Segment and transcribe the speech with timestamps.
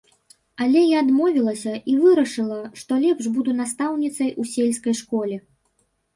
[0.63, 5.35] Але я адмовілася і вырашыла, што лепш буду настаўніцай у сельскай школе.